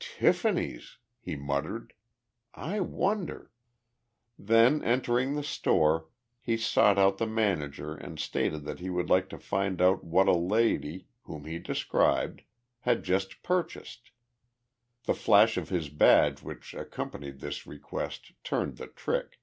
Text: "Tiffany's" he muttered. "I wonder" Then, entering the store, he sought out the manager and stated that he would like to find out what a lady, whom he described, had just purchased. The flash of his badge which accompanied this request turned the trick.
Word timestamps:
"Tiffany's" 0.00 0.98
he 1.20 1.36
muttered. 1.36 1.92
"I 2.52 2.80
wonder" 2.80 3.52
Then, 4.50 4.82
entering 4.82 5.36
the 5.36 5.44
store, 5.44 6.08
he 6.40 6.56
sought 6.56 6.98
out 6.98 7.18
the 7.18 7.28
manager 7.28 7.94
and 7.94 8.18
stated 8.18 8.64
that 8.64 8.80
he 8.80 8.90
would 8.90 9.08
like 9.08 9.28
to 9.28 9.38
find 9.38 9.80
out 9.80 10.02
what 10.02 10.26
a 10.26 10.34
lady, 10.36 11.06
whom 11.26 11.44
he 11.44 11.60
described, 11.60 12.42
had 12.80 13.04
just 13.04 13.44
purchased. 13.44 14.10
The 15.04 15.14
flash 15.14 15.56
of 15.56 15.68
his 15.68 15.90
badge 15.90 16.42
which 16.42 16.74
accompanied 16.74 17.38
this 17.38 17.64
request 17.64 18.32
turned 18.42 18.78
the 18.78 18.88
trick. 18.88 19.38